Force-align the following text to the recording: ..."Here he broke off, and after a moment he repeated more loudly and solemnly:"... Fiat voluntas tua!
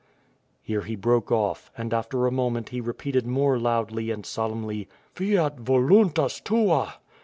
..."Here 0.63 0.81
he 0.81 0.95
broke 0.95 1.31
off, 1.31 1.69
and 1.77 1.93
after 1.93 2.25
a 2.25 2.31
moment 2.31 2.69
he 2.69 2.81
repeated 2.81 3.27
more 3.27 3.59
loudly 3.59 4.09
and 4.09 4.25
solemnly:"... 4.25 4.87
Fiat 5.13 5.59
voluntas 5.59 6.39
tua! 6.43 6.95